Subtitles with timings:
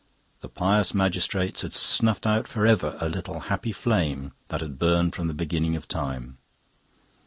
[0.39, 5.13] The pious magistrates had snuffed out for ever a little happy flame that had burned
[5.13, 6.39] from the beginning of time.